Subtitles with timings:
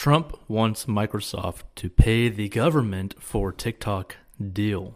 [0.00, 4.16] Trump wants Microsoft to pay the government for TikTok
[4.54, 4.94] deal.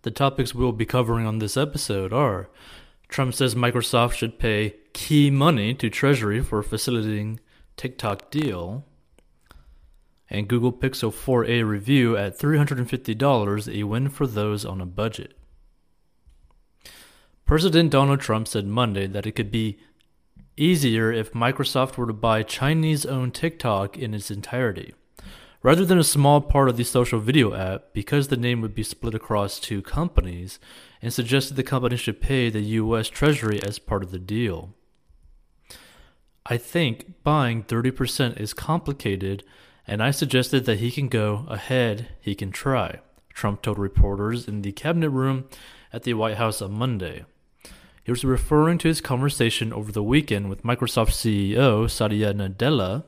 [0.00, 2.48] The topics we'll be covering on this episode are
[3.10, 7.38] Trump says Microsoft should pay key money to Treasury for facilitating
[7.76, 8.86] TikTok deal,
[10.30, 15.36] and Google Pixel 4a review at $350, a win for those on a budget.
[17.44, 19.78] President Donald Trump said Monday that it could be
[20.56, 24.94] easier if Microsoft were to buy Chinese owned TikTok in its entirety.
[25.62, 28.82] Rather than a small part of the social video app, because the name would be
[28.82, 30.58] split across two companies,
[31.02, 34.74] and suggested the company should pay the US Treasury as part of the deal.
[36.48, 39.42] I think buying 30% is complicated,
[39.86, 43.00] and I suggested that he can go ahead, he can try,
[43.34, 45.48] Trump told reporters in the cabinet room
[45.92, 47.24] at the White House on Monday.
[48.06, 53.02] He was referring to his conversation over the weekend with Microsoft CEO Satya Nadella,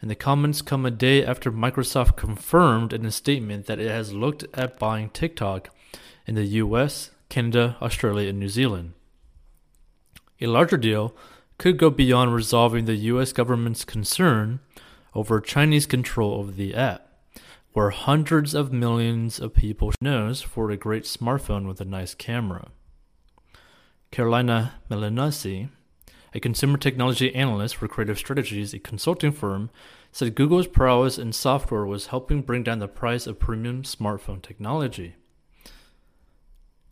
[0.00, 4.14] and the comments come a day after Microsoft confirmed in a statement that it has
[4.14, 5.68] looked at buying TikTok
[6.26, 8.94] in the US, Canada, Australia, and New Zealand.
[10.40, 11.14] A larger deal
[11.58, 14.60] could go beyond resolving the US government's concern
[15.14, 17.10] over Chinese control of the app,
[17.74, 22.70] where hundreds of millions of people knows for a great smartphone with a nice camera.
[24.14, 25.70] Carolina Milanesi,
[26.32, 29.70] a consumer technology analyst for Creative Strategies, a consulting firm,
[30.12, 35.16] said Google's prowess in software was helping bring down the price of premium smartphone technology.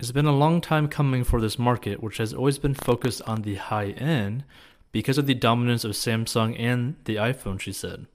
[0.00, 3.42] It's been a long time coming for this market, which has always been focused on
[3.42, 4.42] the high end
[4.90, 8.06] because of the dominance of Samsung and the iPhone, she said.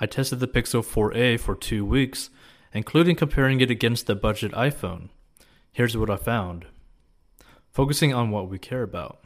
[0.00, 2.30] I tested the Pixel 4a for two weeks,
[2.72, 5.10] including comparing it against the budget iPhone.
[5.70, 6.64] Here's what I found
[7.72, 9.18] focusing on what we care about.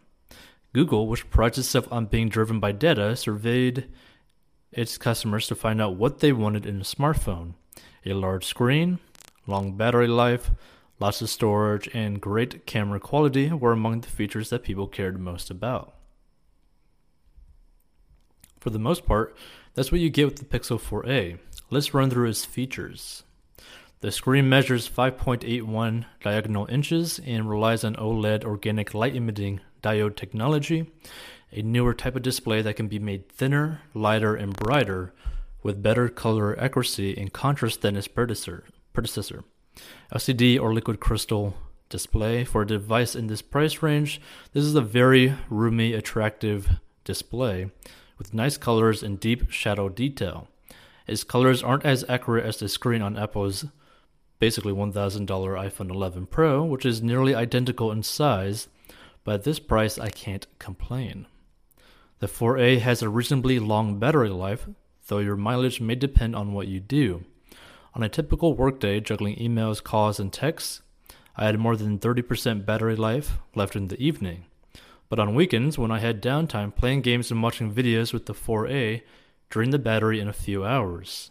[0.72, 3.86] Google, which prides itself on being driven by data, surveyed
[4.72, 7.54] its customers to find out what they wanted in a smartphone
[8.04, 9.00] a large screen,
[9.48, 10.52] long battery life,
[11.00, 15.50] lots of storage, and great camera quality were among the features that people cared most
[15.50, 15.94] about.
[18.60, 19.36] For the most part,
[19.74, 21.38] that's what you get with the Pixel 4a.
[21.68, 23.24] Let's run through its features.
[24.06, 30.86] The screen measures 5.81 diagonal inches and relies on OLED organic light emitting diode technology,
[31.50, 35.12] a newer type of display that can be made thinner, lighter, and brighter
[35.64, 38.62] with better color accuracy and contrast than its predecessor.
[40.14, 41.56] LCD or liquid crystal
[41.88, 44.20] display for a device in this price range.
[44.52, 47.72] This is a very roomy, attractive display
[48.18, 50.46] with nice colors and deep shadow detail.
[51.08, 53.64] Its colors aren't as accurate as the screen on Apple's
[54.38, 58.68] basically $1,000 iPhone 11 Pro, which is nearly identical in size,
[59.24, 61.26] but at this price I can't complain.
[62.18, 64.66] The 4A has a reasonably long battery life,
[65.08, 67.24] though your mileage may depend on what you do.
[67.94, 70.82] On a typical workday juggling emails, calls, and texts,
[71.36, 74.44] I had more than 30% battery life left in the evening.
[75.08, 79.02] But on weekends, when I had downtime playing games and watching videos with the 4A,
[79.48, 81.30] drained the battery in a few hours.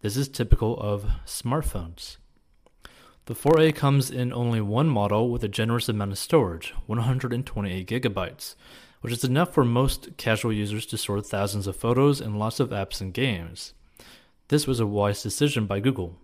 [0.00, 2.16] This is typical of smartphones.
[3.26, 8.54] The 4A comes in only one model with a generous amount of storage, 128 gigabytes,
[9.00, 12.68] which is enough for most casual users to store thousands of photos and lots of
[12.68, 13.72] apps and games.
[14.48, 16.18] This was a wise decision by Google.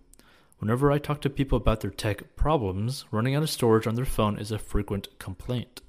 [0.59, 4.05] Whenever I talk to people about their tech problems, running out of storage on their
[4.05, 5.81] phone is a frequent complaint.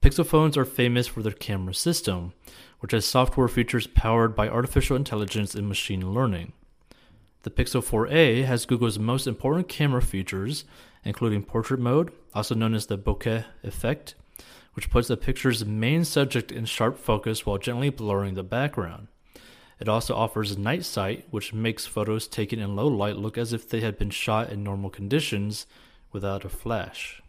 [0.00, 2.34] Pixel phones are famous for their camera system,
[2.78, 6.52] which has software features powered by artificial intelligence and machine learning.
[7.42, 10.64] The Pixel 4a has Google's most important camera features,
[11.04, 14.14] including portrait mode, also known as the bokeh effect,
[14.74, 19.08] which puts the picture's main subject in sharp focus while gently blurring the background.
[19.80, 23.68] It also offers night sight, which makes photos taken in low light look as if
[23.68, 25.66] they had been shot in normal conditions
[26.12, 27.20] without a flash.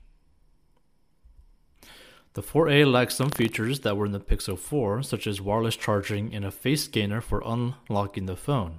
[2.33, 6.35] The 4a lacks some features that were in the Pixel 4, such as wireless charging
[6.35, 8.77] and a face scanner for unlocking the phone.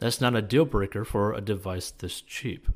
[0.00, 2.68] That's not a deal breaker for a device this cheap.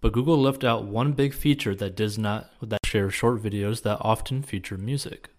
[0.00, 3.98] But Google left out one big feature that does not that share short videos that
[4.02, 5.30] often feature music.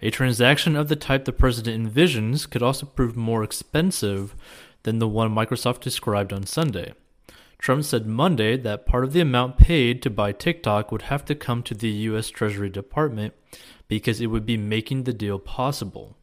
[0.00, 4.36] A transaction of the type the president envisions could also prove more expensive
[4.84, 6.94] than the one Microsoft described on Sunday.
[7.58, 11.34] Trump said Monday that part of the amount paid to buy TikTok would have to
[11.34, 13.34] come to the US Treasury Department
[13.88, 16.16] because it would be making the deal possible.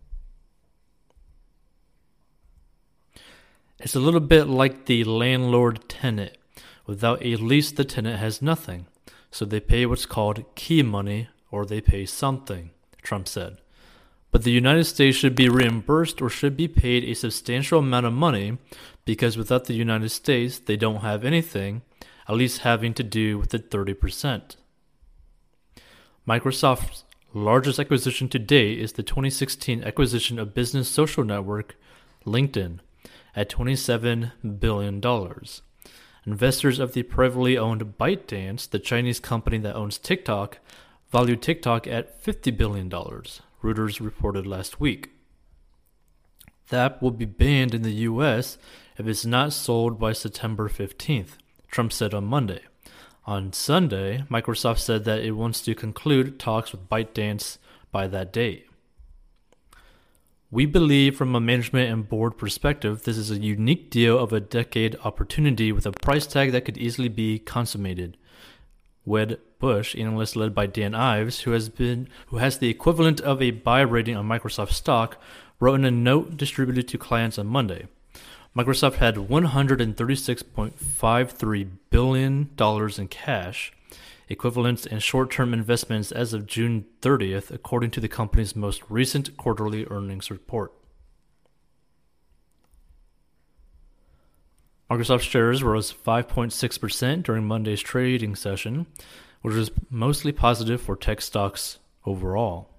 [3.83, 6.38] It's a little bit like the landlord tenant.
[6.86, 8.86] Without a lease, the tenant has nothing.
[9.31, 12.69] So they pay what's called key money or they pay something,
[13.01, 13.57] Trump said.
[14.30, 18.13] But the United States should be reimbursed or should be paid a substantial amount of
[18.13, 18.60] money
[19.04, 21.81] because without the United States, they don't have anything,
[22.30, 24.57] at least having to do with the 30%.
[26.28, 31.75] Microsoft's largest acquisition to date is the 2016 acquisition of business social network
[32.28, 32.80] LinkedIn
[33.36, 35.01] at $27 billion.
[36.25, 40.60] Investors of the privately owned ByteDance, the Chinese company that owns TikTok,
[41.12, 45.10] valued TikTok at $50 billion, Reuters reported last week.
[46.69, 48.57] The app will be banned in the US
[48.98, 51.31] if it's not sold by September 15th,
[51.69, 52.62] Trump said on Monday.
[53.25, 57.57] On Sunday, Microsoft said that it wants to conclude talks with ByteDance
[57.92, 58.68] by that date.
[60.53, 64.42] We believe, from a management and board perspective, this is a unique deal of a
[64.42, 68.18] decade opportunity with a price tag that could easily be consummated.
[69.06, 73.42] Wed Bush, analyst led by Dan Ives, who has been who has the equivalent of
[73.42, 75.21] a buy rating on Microsoft stock,
[75.62, 77.88] wrote in a note distributed to clients on Monday.
[78.54, 82.50] Microsoft had $136.53 billion
[82.97, 83.71] in cash,
[84.31, 89.38] equivalents, and short term investments as of June 30th, according to the company's most recent
[89.38, 90.74] quarterly earnings report.
[94.89, 98.88] Microsoft shares rose 5.6% during Monday's trading session,
[99.42, 102.72] which was mostly positive for tech stocks overall.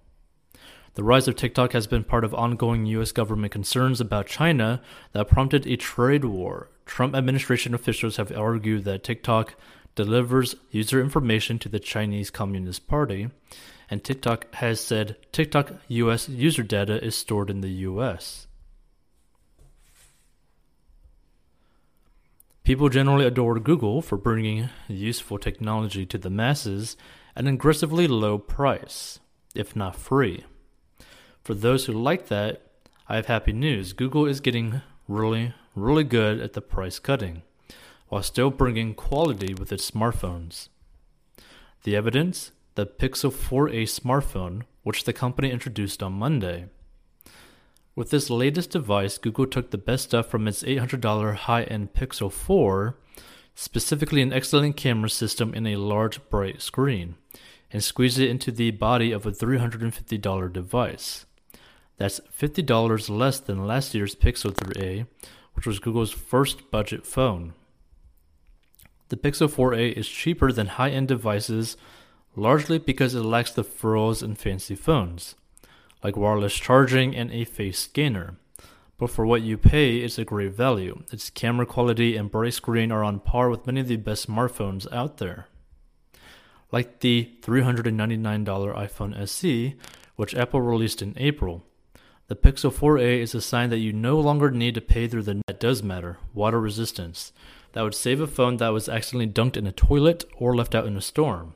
[0.94, 3.12] The rise of TikTok has been part of ongoing U.S.
[3.12, 4.82] government concerns about China
[5.12, 6.70] that prompted a trade war.
[6.84, 9.54] Trump administration officials have argued that TikTok
[9.94, 13.28] delivers user information to the Chinese Communist Party,
[13.90, 18.46] and TikTok has said TikTok US user data is stored in the US.
[22.64, 26.96] People generally adore Google for bringing useful technology to the masses
[27.34, 29.18] at an aggressively low price,
[29.54, 30.44] if not free.
[31.42, 32.62] For those who like that,
[33.08, 33.92] I have happy news.
[33.92, 37.42] Google is getting really, really good at the price cutting,
[38.12, 40.68] while still bringing quality with its smartphones.
[41.84, 42.52] The evidence?
[42.74, 46.66] The Pixel 4a smartphone, which the company introduced on Monday.
[47.96, 52.30] With this latest device, Google took the best stuff from its $800 high end Pixel
[52.30, 52.98] 4,
[53.54, 57.14] specifically an excellent camera system and a large, bright screen,
[57.70, 61.24] and squeezed it into the body of a $350 device.
[61.96, 65.06] That's $50 less than last year's Pixel 3a,
[65.54, 67.54] which was Google's first budget phone.
[69.12, 71.76] The Pixel 4a is cheaper than high end devices
[72.34, 75.34] largely because it lacks the frills in fancy phones,
[76.02, 78.36] like wireless charging and a face scanner.
[78.96, 81.02] But for what you pay, it's a great value.
[81.12, 84.90] Its camera quality and bright screen are on par with many of the best smartphones
[84.90, 85.46] out there.
[86.70, 89.74] Like the $399 iPhone SE,
[90.16, 91.62] which Apple released in April.
[92.28, 95.34] The Pixel 4a is a sign that you no longer need to pay through the
[95.34, 97.34] net does matter, water resistance.
[97.72, 100.86] That would save a phone that was accidentally dunked in a toilet or left out
[100.86, 101.54] in a storm.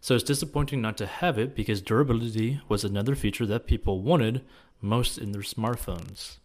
[0.00, 4.42] So it's disappointing not to have it because durability was another feature that people wanted
[4.80, 6.38] most in their smartphones.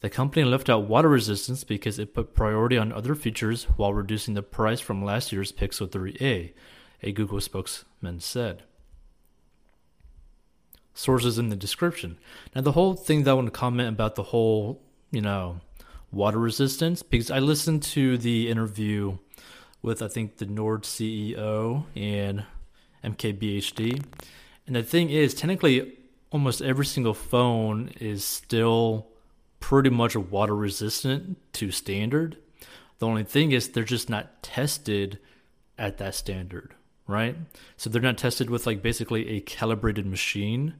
[0.00, 4.34] The company left out water resistance because it put priority on other features while reducing
[4.34, 6.52] the price from last year's Pixel 3a,
[7.02, 8.62] a Google spokesman said
[10.94, 12.18] sources in the description.
[12.54, 15.60] Now, the whole thing that I want to comment about the whole, you know,
[16.12, 19.18] water resistance, because I listened to the interview
[19.82, 22.44] with, I think, the Nord CEO and
[23.04, 24.04] MKBHD.
[24.66, 25.96] And the thing is, technically,
[26.30, 29.06] almost every single phone is still
[29.58, 32.36] pretty much water resistant to standard.
[32.98, 35.18] The only thing is, they're just not tested
[35.78, 36.74] at that standard
[37.10, 37.36] right?
[37.76, 40.74] So they're not tested with like basically a calibrated machine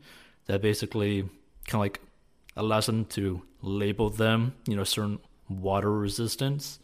[0.47, 1.23] that basically
[1.67, 2.01] kind of like
[2.57, 6.79] allows them to label them, you know, certain water resistance.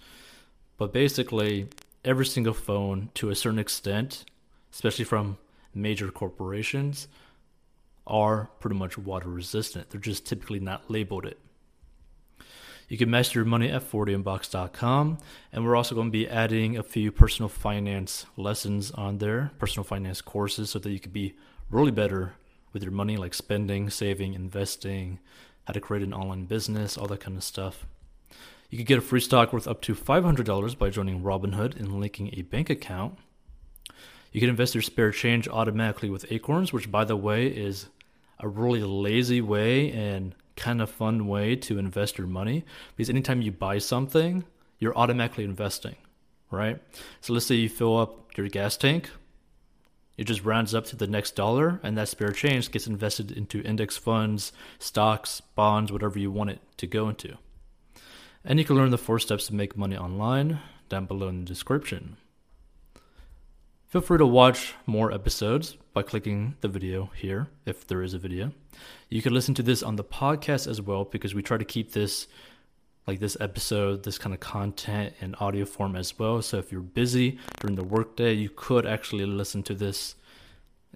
[0.77, 1.69] But basically,
[2.05, 4.25] every single phone, to a certain extent,
[4.73, 5.39] especially from
[5.75, 7.09] major corporations,
[8.07, 9.91] are pretty much water resistant.
[9.91, 11.39] They're just typically not labeled it.
[12.89, 15.19] You can master your money at 40inbox.com.
[15.53, 19.83] And we're also going to be adding a few personal finance lessons on there, personal
[19.83, 21.35] finance courses, so that you can be
[21.69, 22.35] really better
[22.73, 25.19] with your money, like spending, saving, investing,
[25.67, 27.87] how to create an online business, all that kind of stuff.
[28.71, 32.31] You could get a free stock worth up to $500 by joining Robinhood and linking
[32.33, 33.19] a bank account.
[34.33, 37.89] You can invest your spare change automatically with Acorns, which, by the way, is
[38.39, 42.65] a really lazy way and kind of fun way to invest your money
[42.97, 44.45] because anytime you buy something,
[44.79, 45.97] you're automatically investing,
[46.51, 46.79] right?
[47.21, 49.11] So let's say you fill up your gas tank,
[50.17, 53.63] It just rounds up to the next dollar, and that spare change gets invested into
[53.63, 57.37] index funds, stocks, bonds, whatever you want it to go into.
[58.45, 61.47] And you can learn the four steps to make money online down below in the
[61.47, 62.17] description.
[63.89, 68.19] Feel free to watch more episodes by clicking the video here, if there is a
[68.19, 68.53] video.
[69.09, 71.93] You can listen to this on the podcast as well because we try to keep
[71.93, 72.27] this
[73.07, 76.43] like this episode, this kind of content in audio form as well.
[76.43, 80.17] So if you're busy during the workday, you could actually listen to this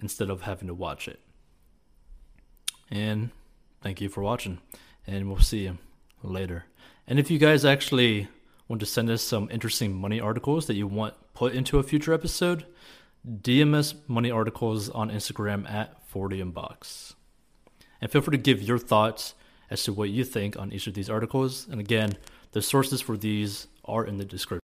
[0.01, 1.19] instead of having to watch it.
[2.89, 3.29] And
[3.81, 4.59] thank you for watching,
[5.07, 5.77] and we'll see you
[6.21, 6.65] later.
[7.07, 8.27] And if you guys actually
[8.67, 12.13] want to send us some interesting money articles that you want put into a future
[12.13, 12.65] episode,
[13.25, 17.13] DMS money articles on Instagram at 40inbox.
[18.01, 19.35] And feel free to give your thoughts
[19.71, 21.67] as to what you think on each of these articles.
[21.71, 22.17] And again,
[22.51, 24.59] the sources for these are in the description.